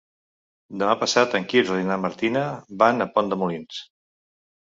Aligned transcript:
Demà 0.83 0.93
passat 1.01 1.35
en 1.39 1.45
Quirze 1.51 1.77
i 1.81 1.85
na 1.89 1.99
Martina 2.07 2.43
van 2.83 3.05
a 3.05 3.09
Pont 3.19 3.29
de 3.35 3.39
Molins. 3.43 3.83